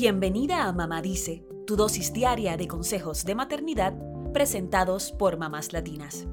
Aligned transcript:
Bienvenida 0.00 0.68
a 0.68 0.72
Mamá 0.72 1.02
Dice, 1.02 1.44
tu 1.66 1.74
dosis 1.74 2.12
diaria 2.12 2.56
de 2.56 2.68
consejos 2.68 3.24
de 3.24 3.34
maternidad 3.34 3.94
presentados 4.32 5.10
por 5.10 5.38
mamás 5.38 5.72
latinas. 5.72 6.28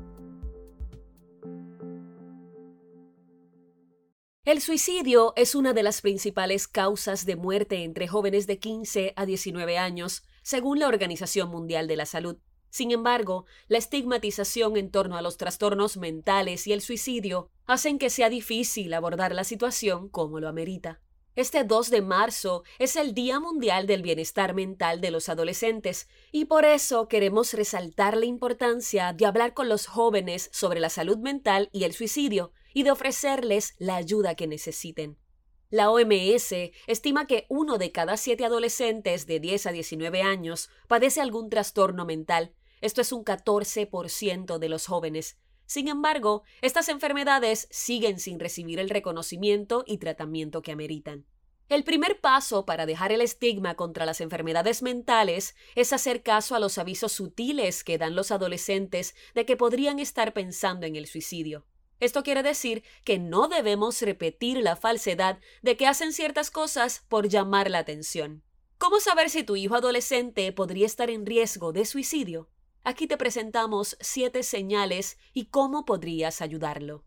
El 4.44 4.62
suicidio 4.62 5.33
es 5.36 5.56
una 5.56 5.74
de 5.74 5.81
las 5.81 6.01
principales 6.01 6.67
causas 6.67 7.26
de 7.26 7.38
muerte 7.38 7.83
entre 7.83 8.08
jóvenes 8.08 8.46
de 8.46 8.60
15 8.60 9.13
a 9.15 9.26
19 9.26 9.79
años, 9.79 10.22
según 10.44 10.78
la 10.78 10.88
Organización 10.88 11.50
Mundial 11.50 11.88
de 11.88 11.96
la 11.96 12.06
Salud. 12.06 12.38
Sin 12.70 12.92
embargo, 12.92 13.46
la 13.68 13.79
estigmatización 13.79 14.78
en 14.78 14.92
torno 14.92 15.18
a 15.18 15.24
los 15.24 15.38
trastornos 15.38 15.97
mentales 15.97 16.68
y 16.68 16.73
el 16.73 16.82
suicidio 16.82 17.50
hacen 17.66 17.98
que 17.98 18.12
sea 18.12 18.30
difícil 18.30 18.94
abordar 18.94 19.34
la 19.34 19.44
situación 19.44 20.08
como 20.08 20.40
lo 20.40 20.50
amerita. 20.50 21.02
Este 21.36 21.66
2 21.66 21.90
de 21.90 22.02
marzo 22.02 22.63
es 22.80 22.95
el 22.95 23.13
Día 23.13 23.41
Mundial 23.41 23.88
del 23.88 24.02
Bienestar 24.02 24.53
Mental 24.53 25.02
de 25.02 25.12
los 25.12 25.27
Adolescentes 25.27 26.08
y 26.31 26.45
por 26.45 26.63
eso 26.63 27.09
queremos 27.09 27.53
resaltar 27.53 28.16
la 28.16 28.25
importancia 28.25 29.11
de 29.11 29.25
hablar 29.25 29.53
con 29.53 29.67
los 29.67 29.85
jóvenes 29.85 30.49
sobre 30.53 30.80
la 30.80 30.89
salud 30.89 31.17
mental 31.17 31.70
y 31.73 31.84
el 31.84 31.91
suicidio 31.91 32.53
y 32.73 32.84
de 32.84 32.91
ofrecerles 32.91 33.75
la 33.80 33.98
ayuda 33.98 34.35
que 34.35 34.48
necesiten. 34.48 35.17
La 35.70 35.91
OMS 35.91 36.53
estima 36.88 37.27
que 37.27 37.47
uno 37.49 37.77
de 37.77 37.91
cada 37.91 38.16
siete 38.16 38.45
adolescentes 38.45 39.27
de 39.27 39.41
10 39.41 39.66
a 39.66 39.72
19 39.73 40.22
años 40.22 40.70
padece 40.88 41.20
algún 41.20 41.49
trastorno 41.49 42.05
mental 42.05 42.55
esto 42.86 43.02
es 43.02 43.11
un 43.11 43.23
14% 43.25 44.59
de 44.59 44.70
los 44.70 44.86
jóvenes. 44.86 45.39
Sin 45.65 45.87
embargo, 45.87 46.43
estas 46.61 46.89
enfermedades 46.89 47.67
siguen 47.71 48.19
sin 48.19 48.39
recibir 48.39 48.79
el 48.79 48.89
reconocimiento 48.89 49.83
y 49.88 49.97
tratamiento 49.97 50.61
que 50.61 50.71
ameritan. 50.71 51.25
El 51.67 51.83
primer 51.83 52.21
paso 52.21 52.65
para 52.65 52.85
dejar 52.85 53.11
el 53.11 53.21
estigma 53.21 53.73
contra 53.75 54.05
las 54.05 54.21
enfermedades 54.21 54.83
mentales 54.83 55.55
es 55.73 55.94
hacer 55.94 56.22
caso 56.22 56.55
a 56.55 56.59
los 56.59 56.77
avisos 56.77 57.11
sutiles 57.11 57.83
que 57.83 57.97
dan 57.97 58.16
los 58.16 58.30
adolescentes 58.30 59.16
de 59.33 59.47
que 59.47 59.57
podrían 59.57 59.97
estar 59.97 60.33
pensando 60.33 60.85
en 60.85 60.95
el 60.95 61.07
suicidio. 61.07 61.66
Esto 62.00 62.22
quiere 62.22 62.44
decir 62.44 62.83
que 63.03 63.17
no 63.17 63.47
debemos 63.47 64.00
repetir 64.02 64.57
la 64.57 64.75
falsedad 64.75 65.39
de 65.63 65.75
que 65.75 65.88
hacen 65.88 66.13
ciertas 66.13 66.52
cosas 66.52 67.03
por 67.09 67.29
llamar 67.29 67.72
la 67.72 67.79
atención. 67.79 68.44
¿Cómo 68.77 69.00
saber 69.00 69.31
si 69.31 69.44
tu 69.44 69.55
hijo 69.55 69.75
adolescente 69.75 70.52
podría 70.52 70.85
estar 70.85 71.09
en 71.09 71.25
riesgo 71.25 71.72
de 71.72 71.85
suicidio? 71.85 72.50
Aquí 72.88 73.08
te 73.08 73.17
presentamos 73.17 73.97
siete 74.00 74.44
señales 74.44 75.17
y 75.33 75.47
cómo 75.47 75.86
podrías 75.86 76.39
ayudarlo. 76.39 77.03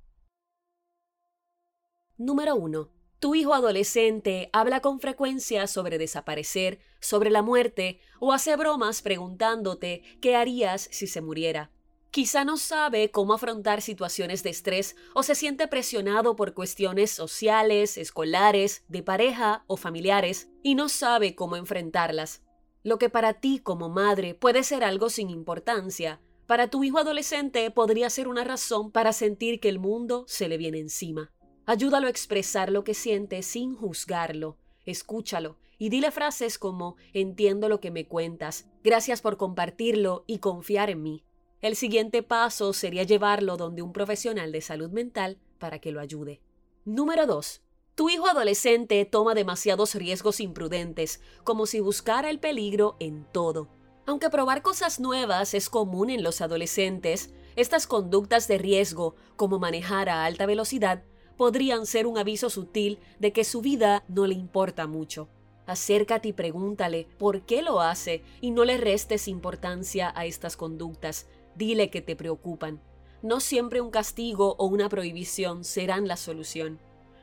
Número 2.17 2.57
1. 2.57 2.91
Tu 3.21 3.37
hijo 3.37 3.55
adolescente 3.55 4.51
habla 4.53 4.81
con 4.81 4.99
frecuencia 4.99 5.69
sobre 5.69 5.97
desaparecer, 5.99 6.81
sobre 7.01 7.31
la 7.31 7.43
muerte 7.43 8.01
o 8.19 8.33
hace 8.33 8.57
bromas 8.57 9.03
preguntándote 9.03 10.03
qué 10.21 10.35
harías 10.35 10.89
si 10.91 11.07
se 11.07 11.21
muriera. 11.21 11.71
Quizá 12.11 12.45
no 12.45 12.57
sabe 12.57 13.13
cómo 13.13 13.35
afrontar 13.35 13.81
situaciones 13.81 14.43
de 14.43 14.51
estrés 14.51 14.97
o 15.15 15.23
se 15.23 15.37
siente 15.37 15.69
presionado 15.69 16.35
por 16.35 16.55
cuestiones 16.55 17.13
sociales, 17.13 17.99
escolares, 17.99 18.83
de 18.89 19.05
pareja 19.05 19.63
o 19.69 19.77
familiares 19.77 20.51
y 20.65 20.75
no 20.75 20.89
sabe 20.89 21.37
cómo 21.37 21.55
enfrentarlas. 21.55 22.43
Lo 22.83 22.99
que 22.99 23.11
para 23.11 23.35
ti 23.35 23.59
como 23.59 23.89
madre 23.89 24.35
puede 24.35 24.63
ser 24.63 24.85
algo 24.85 25.11
sin 25.11 25.31
importancia, 25.31 26.21
para 26.47 26.69
tu 26.69 26.83
hijo 26.83 26.99
adolescente 26.99 27.71
podría 27.71 28.09
ser 28.09 28.27
una 28.27 28.43
razón 28.43 28.91
para 28.91 29.13
sentir 29.13 29.61
que 29.61 29.69
el 29.69 29.79
mundo 29.79 30.25
se 30.27 30.49
le 30.49 30.57
viene 30.57 30.79
encima. 30.79 31.31
Ayúdalo 31.67 32.07
a 32.07 32.11
expresar 32.11 32.71
lo 32.71 32.85
que 32.85 32.95
siente 32.95 33.43
sin 33.43 33.75
juzgarlo. 33.75 34.57
Escúchalo 34.87 35.59
y 35.77 35.91
dile 35.91 36.11
frases 36.11 36.59
como 36.59 36.97
entiendo 37.13 37.69
lo 37.69 37.81
que 37.81 37.91
me 37.91 38.07
cuentas, 38.07 38.67
gracias 38.83 39.21
por 39.21 39.37
compartirlo 39.37 40.25
y 40.27 40.39
confiar 40.39 40.89
en 40.89 41.03
mí. 41.03 41.25
El 41.61 41.77
siguiente 41.77 42.23
paso 42.23 42.73
sería 42.73 43.03
llevarlo 43.03 43.57
donde 43.57 43.83
un 43.83 43.93
profesional 43.93 44.51
de 44.51 44.61
salud 44.61 44.91
mental 44.91 45.39
para 45.59 45.81
que 45.81 45.93
lo 45.93 46.01
ayude. 46.01 46.41
Número 46.85 47.27
2. 47.27 47.61
Tu 47.99 48.09
hijo 48.09 48.29
adolescente 48.29 49.05
toma 49.07 49.35
demasiados 49.35 49.97
riesgos 49.97 50.39
imprudentes, 50.39 51.21
como 51.43 51.67
si 51.67 51.81
buscara 51.81 52.31
el 52.31 52.39
peligro 52.39 52.95
en 53.01 53.27
todo. 53.33 53.67
Aunque 54.07 54.31
probar 54.31 54.63
cosas 54.63 55.01
nuevas 55.01 55.53
es 55.53 55.69
común 55.69 56.09
en 56.09 56.23
los 56.23 56.41
adolescentes, 56.41 57.35
estas 57.57 57.89
conductas 57.89 58.47
de 58.47 58.57
riesgo, 58.57 59.17
como 59.35 59.59
manejar 59.59 60.09
a 60.11 60.25
alta 60.27 60.47
velocidad, 60.47 61.03
podrían 61.37 61.87
ser 61.87 62.07
un 62.07 62.19
aviso 62.19 62.51
sutil 62.51 63.01
de 63.19 63.33
que 63.33 63.43
su 63.43 63.63
vida 63.63 64.05
no 64.07 64.29
le 64.29 64.35
importa 64.35 64.87
mucho. 64.87 65.29
Acércate 65.67 66.29
y 66.29 66.33
pregúntale 66.33 67.09
por 67.19 67.47
qué 67.47 67.63
lo 67.63 67.81
hace 67.81 68.23
y 68.41 68.53
no 68.53 68.65
le 68.65 68.79
restes 68.79 69.27
importancia 69.27 70.13
a 70.15 70.25
estas 70.25 70.57
conductas. 70.57 71.27
Dile 71.57 71.91
que 71.91 72.01
te 72.01 72.15
preocupan. 72.15 72.81
No 73.23 73.41
siempre 73.41 73.81
un 73.81 73.91
castigo 73.91 74.55
o 74.57 74.67
una 74.67 74.89
prohibición 74.89 75.65
serán 75.65 76.07
la 76.07 76.17
solución 76.17 76.79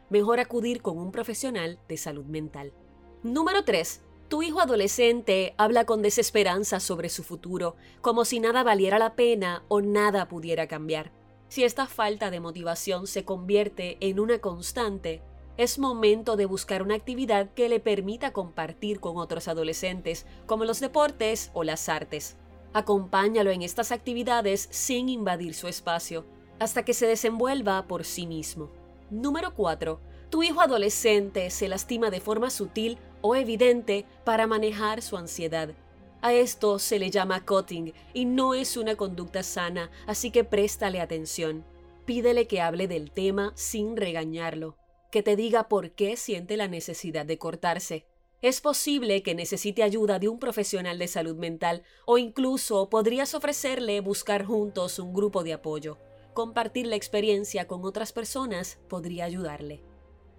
mejor 0.09 0.39
acudir 0.39 0.81
con 0.81 0.97
un 0.97 1.11
profesional 1.11 1.79
de 1.87 1.97
salud 1.97 2.25
mental. 2.25 2.73
Número 3.23 3.63
3. 3.63 4.01
Tu 4.27 4.41
hijo 4.41 4.59
adolescente 4.59 5.53
habla 5.57 5.85
con 5.85 6.01
desesperanza 6.01 6.79
sobre 6.79 7.09
su 7.09 7.23
futuro, 7.23 7.75
como 8.01 8.25
si 8.25 8.39
nada 8.39 8.63
valiera 8.63 8.97
la 8.97 9.15
pena 9.15 9.63
o 9.67 9.81
nada 9.81 10.27
pudiera 10.27 10.67
cambiar. 10.67 11.11
Si 11.47 11.63
esta 11.63 11.85
falta 11.85 12.31
de 12.31 12.39
motivación 12.39 13.07
se 13.07 13.23
convierte 13.23 13.97
en 13.99 14.19
una 14.19 14.39
constante, 14.39 15.21
es 15.57 15.79
momento 15.79 16.35
de 16.35 16.45
buscar 16.45 16.81
una 16.81 16.95
actividad 16.95 17.53
que 17.53 17.69
le 17.69 17.79
permita 17.79 18.33
compartir 18.33 18.99
con 18.99 19.17
otros 19.17 19.47
adolescentes, 19.47 20.25
como 20.47 20.65
los 20.65 20.79
deportes 20.79 21.51
o 21.53 21.63
las 21.63 21.87
artes. 21.87 22.35
Acompáñalo 22.73 23.51
en 23.51 23.61
estas 23.61 23.91
actividades 23.91 24.67
sin 24.71 25.07
invadir 25.07 25.53
su 25.53 25.67
espacio, 25.67 26.25
hasta 26.59 26.83
que 26.83 26.93
se 26.93 27.07
desenvuelva 27.07 27.87
por 27.87 28.03
sí 28.03 28.27
mismo. 28.27 28.69
Número 29.11 29.53
4. 29.53 29.99
Tu 30.31 30.41
hijo 30.41 30.61
adolescente 30.61 31.51
se 31.51 31.67
lastima 31.67 32.09
de 32.09 32.19
forma 32.19 32.49
sutil 32.49 32.97
o 33.21 33.35
evidente 33.35 34.05
para 34.23 34.47
manejar 34.47 35.03
su 35.03 35.15
ansiedad. 35.15 35.69
A 36.21 36.33
esto 36.33 36.79
se 36.79 36.97
le 36.97 37.11
llama 37.11 37.45
cutting 37.45 37.93
y 38.15 38.25
no 38.25 38.55
es 38.55 38.77
una 38.77 38.95
conducta 38.95 39.43
sana, 39.43 39.91
así 40.07 40.31
que 40.31 40.43
préstale 40.43 41.01
atención. 41.01 41.63
Pídele 42.05 42.47
que 42.47 42.61
hable 42.61 42.87
del 42.87 43.11
tema 43.11 43.53
sin 43.55 43.95
regañarlo, 43.95 44.75
que 45.11 45.21
te 45.21 45.35
diga 45.35 45.67
por 45.67 45.91
qué 45.91 46.17
siente 46.17 46.57
la 46.57 46.67
necesidad 46.67 47.27
de 47.27 47.37
cortarse. 47.37 48.07
Es 48.41 48.59
posible 48.59 49.21
que 49.21 49.35
necesite 49.35 49.83
ayuda 49.83 50.17
de 50.17 50.29
un 50.29 50.39
profesional 50.39 50.97
de 50.97 51.07
salud 51.07 51.35
mental 51.35 51.83
o 52.05 52.17
incluso 52.17 52.89
podrías 52.89 53.35
ofrecerle 53.35 54.01
buscar 54.01 54.45
juntos 54.45 54.97
un 54.97 55.13
grupo 55.13 55.43
de 55.43 55.53
apoyo 55.53 55.99
compartir 56.35 56.85
la 56.85 56.97
experiencia 56.97 57.65
con 57.65 57.85
otras 57.85 58.11
personas 58.11 58.77
podría 58.89 59.25
ayudarle. 59.25 59.81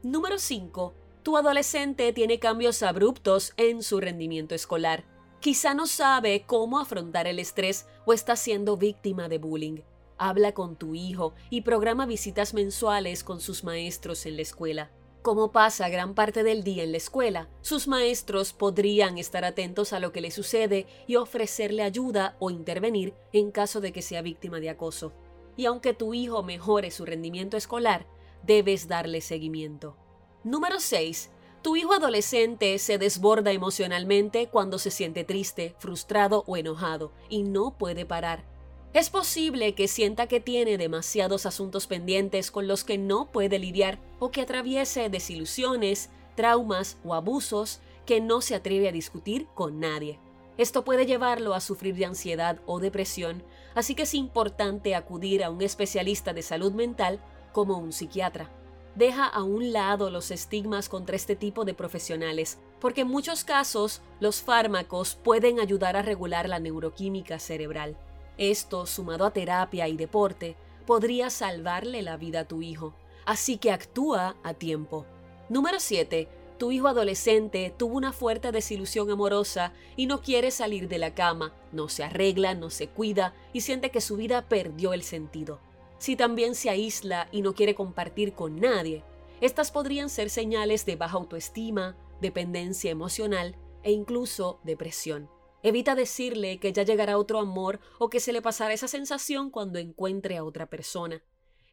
Número 0.02 0.38
5. 0.38 0.94
Tu 1.24 1.36
adolescente 1.36 2.12
tiene 2.12 2.38
cambios 2.38 2.84
abruptos 2.84 3.54
en 3.56 3.82
su 3.82 3.98
rendimiento 3.98 4.54
escolar. 4.54 5.04
Quizá 5.40 5.74
no 5.74 5.86
sabe 5.86 6.44
cómo 6.46 6.78
afrontar 6.78 7.26
el 7.26 7.38
estrés 7.38 7.86
o 8.04 8.12
está 8.12 8.36
siendo 8.36 8.76
víctima 8.76 9.28
de 9.28 9.38
bullying. 9.38 9.80
Habla 10.18 10.52
con 10.52 10.76
tu 10.76 10.94
hijo 10.94 11.34
y 11.50 11.62
programa 11.62 12.04
visitas 12.04 12.52
mensuales 12.52 13.24
con 13.24 13.40
sus 13.40 13.64
maestros 13.64 14.26
en 14.26 14.36
la 14.36 14.42
escuela. 14.42 14.90
Como 15.22 15.50
pasa 15.50 15.88
gran 15.88 16.14
parte 16.14 16.42
del 16.42 16.62
día 16.62 16.84
en 16.84 16.92
la 16.92 16.98
escuela, 16.98 17.48
sus 17.62 17.88
maestros 17.88 18.52
podrían 18.52 19.16
estar 19.18 19.44
atentos 19.44 19.94
a 19.94 19.98
lo 19.98 20.12
que 20.12 20.20
le 20.20 20.30
sucede 20.30 20.86
y 21.06 21.16
ofrecerle 21.16 21.82
ayuda 21.82 22.36
o 22.38 22.50
intervenir 22.50 23.14
en 23.32 23.50
caso 23.50 23.80
de 23.80 23.92
que 23.92 24.02
sea 24.02 24.20
víctima 24.20 24.60
de 24.60 24.70
acoso 24.70 25.14
y 25.56 25.66
aunque 25.66 25.94
tu 25.94 26.14
hijo 26.14 26.42
mejore 26.42 26.90
su 26.90 27.04
rendimiento 27.04 27.56
escolar, 27.56 28.06
debes 28.42 28.88
darle 28.88 29.20
seguimiento. 29.20 29.96
Número 30.44 30.78
6. 30.80 31.30
Tu 31.62 31.76
hijo 31.76 31.94
adolescente 31.94 32.78
se 32.78 32.98
desborda 32.98 33.50
emocionalmente 33.50 34.48
cuando 34.48 34.78
se 34.78 34.90
siente 34.90 35.24
triste, 35.24 35.74
frustrado 35.78 36.44
o 36.46 36.56
enojado 36.56 37.12
y 37.28 37.42
no 37.42 37.76
puede 37.76 38.06
parar. 38.06 38.44
Es 38.92 39.10
posible 39.10 39.74
que 39.74 39.88
sienta 39.88 40.26
que 40.26 40.40
tiene 40.40 40.78
demasiados 40.78 41.44
asuntos 41.44 41.86
pendientes 41.86 42.50
con 42.50 42.68
los 42.68 42.84
que 42.84 42.98
no 42.98 43.30
puede 43.32 43.58
lidiar 43.58 43.98
o 44.20 44.30
que 44.30 44.42
atraviese 44.42 45.10
desilusiones, 45.10 46.10
traumas 46.34 46.98
o 47.04 47.14
abusos 47.14 47.80
que 48.06 48.20
no 48.20 48.40
se 48.40 48.54
atreve 48.54 48.88
a 48.88 48.92
discutir 48.92 49.48
con 49.54 49.80
nadie. 49.80 50.20
Esto 50.58 50.84
puede 50.84 51.04
llevarlo 51.04 51.54
a 51.54 51.60
sufrir 51.60 51.94
de 51.96 52.06
ansiedad 52.06 52.60
o 52.66 52.80
depresión, 52.80 53.42
así 53.74 53.94
que 53.94 54.04
es 54.04 54.14
importante 54.14 54.94
acudir 54.94 55.44
a 55.44 55.50
un 55.50 55.60
especialista 55.60 56.32
de 56.32 56.42
salud 56.42 56.72
mental 56.72 57.20
como 57.52 57.76
un 57.76 57.92
psiquiatra. 57.92 58.50
Deja 58.94 59.26
a 59.26 59.42
un 59.42 59.74
lado 59.74 60.08
los 60.08 60.30
estigmas 60.30 60.88
contra 60.88 61.16
este 61.16 61.36
tipo 61.36 61.66
de 61.66 61.74
profesionales, 61.74 62.58
porque 62.80 63.02
en 63.02 63.08
muchos 63.08 63.44
casos 63.44 64.00
los 64.20 64.40
fármacos 64.40 65.16
pueden 65.16 65.60
ayudar 65.60 65.96
a 65.96 66.02
regular 66.02 66.48
la 66.48 66.58
neuroquímica 66.58 67.38
cerebral. 67.38 67.98
Esto, 68.38 68.86
sumado 68.86 69.26
a 69.26 69.32
terapia 69.32 69.88
y 69.88 69.98
deporte, 69.98 70.56
podría 70.86 71.28
salvarle 71.28 72.00
la 72.00 72.16
vida 72.16 72.40
a 72.40 72.48
tu 72.48 72.62
hijo, 72.62 72.94
así 73.26 73.58
que 73.58 73.72
actúa 73.72 74.36
a 74.42 74.54
tiempo. 74.54 75.04
Número 75.50 75.78
7. 75.78 76.28
Tu 76.58 76.72
hijo 76.72 76.88
adolescente 76.88 77.74
tuvo 77.76 77.96
una 77.96 78.14
fuerte 78.14 78.50
desilusión 78.50 79.10
amorosa 79.10 79.74
y 79.94 80.06
no 80.06 80.22
quiere 80.22 80.50
salir 80.50 80.88
de 80.88 80.96
la 80.98 81.14
cama, 81.14 81.54
no 81.70 81.90
se 81.90 82.02
arregla, 82.02 82.54
no 82.54 82.70
se 82.70 82.88
cuida 82.88 83.34
y 83.52 83.60
siente 83.60 83.90
que 83.90 84.00
su 84.00 84.16
vida 84.16 84.48
perdió 84.48 84.94
el 84.94 85.02
sentido. 85.02 85.60
Si 85.98 86.16
también 86.16 86.54
se 86.54 86.70
aísla 86.70 87.28
y 87.30 87.42
no 87.42 87.54
quiere 87.54 87.74
compartir 87.74 88.32
con 88.32 88.58
nadie, 88.58 89.04
estas 89.42 89.70
podrían 89.70 90.08
ser 90.08 90.30
señales 90.30 90.86
de 90.86 90.96
baja 90.96 91.18
autoestima, 91.18 91.94
dependencia 92.22 92.90
emocional 92.90 93.54
e 93.82 93.92
incluso 93.92 94.58
depresión. 94.64 95.28
Evita 95.62 95.94
decirle 95.94 96.58
que 96.58 96.72
ya 96.72 96.84
llegará 96.84 97.18
otro 97.18 97.38
amor 97.38 97.80
o 97.98 98.08
que 98.08 98.20
se 98.20 98.32
le 98.32 98.40
pasará 98.40 98.72
esa 98.72 98.88
sensación 98.88 99.50
cuando 99.50 99.78
encuentre 99.78 100.38
a 100.38 100.44
otra 100.44 100.66
persona 100.70 101.22